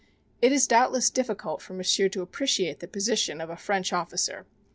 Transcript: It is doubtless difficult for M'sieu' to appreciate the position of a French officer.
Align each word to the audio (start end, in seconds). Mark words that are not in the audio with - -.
It 0.41 0.51
is 0.51 0.65
doubtless 0.65 1.11
difficult 1.11 1.61
for 1.61 1.75
M'sieu' 1.75 2.09
to 2.09 2.23
appreciate 2.23 2.79
the 2.79 2.87
position 2.87 3.39
of 3.39 3.51
a 3.51 3.55
French 3.55 3.93
officer. 3.93 4.47